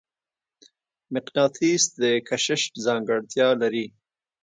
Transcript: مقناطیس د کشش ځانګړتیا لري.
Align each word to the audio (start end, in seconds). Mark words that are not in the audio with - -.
مقناطیس 1.13 1.83
د 2.01 2.01
کشش 2.27 2.61
ځانګړتیا 2.85 3.47
لري. 3.61 3.85